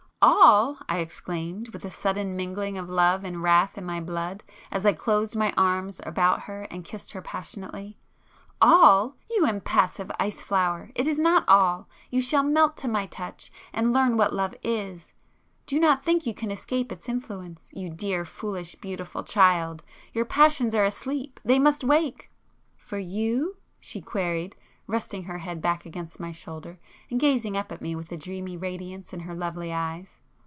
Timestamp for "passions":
20.25-20.75